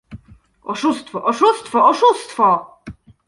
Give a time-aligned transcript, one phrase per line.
[0.71, 2.49] Oszustwo, oszustwo, oszustwo!